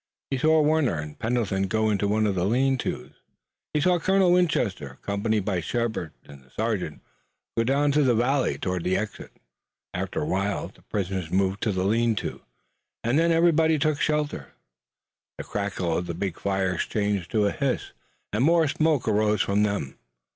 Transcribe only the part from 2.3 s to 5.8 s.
the lean tos, and he saw Colonel Winchester, accompanied by